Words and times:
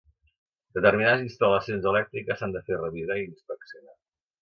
Determinades 0.77 1.27
instal·lacions 1.27 1.87
elèctriques 1.93 2.43
s'han 2.43 2.59
de 2.59 2.65
fer 2.71 2.83
revisar 2.83 3.19
i 3.23 3.27
inspeccionar. 3.31 3.99